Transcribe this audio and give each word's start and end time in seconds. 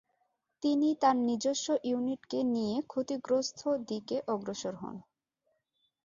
তিনি 0.63 0.89
তার 1.01 1.15
নিজস্ব 1.27 1.67
ইউনিটকে 1.83 2.39
নিয়ে 2.53 2.75
ক্ষতিগ্রস্থ 2.87 3.59
দিকে 3.89 4.17
অগ্রসর 4.27 4.73
হন। 4.75 4.95